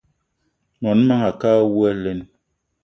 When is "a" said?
1.31-1.37